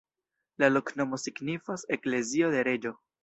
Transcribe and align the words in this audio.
La 0.63 0.69
loknomo 0.71 1.19
signifas: 1.25 1.85
eklezio 1.97 2.51
de 2.57 2.65
reĝo. 2.69 2.95